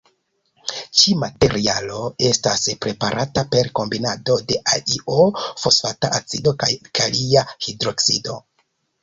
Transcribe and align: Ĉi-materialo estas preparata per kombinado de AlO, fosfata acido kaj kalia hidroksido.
Ĉi-materialo 0.99 1.99
estas 2.29 2.63
preparata 2.85 3.43
per 3.51 3.69
kombinado 3.81 4.39
de 4.53 4.57
AlO, 4.79 5.27
fosfata 5.67 6.11
acido 6.23 6.55
kaj 6.65 6.73
kalia 7.03 7.47
hidroksido. 7.69 8.41